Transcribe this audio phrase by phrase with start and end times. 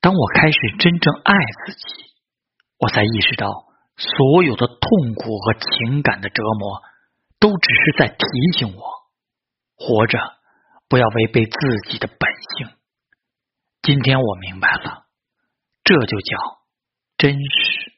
[0.00, 1.34] 当我开始真正爱
[1.66, 1.84] 自己
[2.78, 3.48] 我才意识到
[3.96, 6.82] 所有的痛苦和情感的折磨
[7.40, 8.82] 都只是在提醒我
[9.74, 10.18] 活着
[10.88, 12.18] 不要违背自己的本
[12.56, 12.76] 性。
[13.82, 15.06] 今天我明白了
[15.82, 16.36] 这就叫
[17.16, 17.95] 真实。